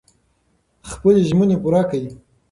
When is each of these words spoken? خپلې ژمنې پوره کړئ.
خپلې 0.89 1.21
ژمنې 1.29 1.57
پوره 1.63 1.81
کړئ. 1.89 2.05